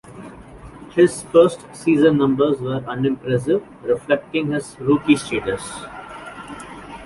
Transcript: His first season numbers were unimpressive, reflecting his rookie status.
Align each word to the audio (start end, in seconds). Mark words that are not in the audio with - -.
His 0.95 1.21
first 1.21 1.59
season 1.75 2.17
numbers 2.17 2.59
were 2.59 2.83
unimpressive, 2.89 3.63
reflecting 3.83 4.51
his 4.51 4.75
rookie 4.79 5.15
status. 5.15 5.79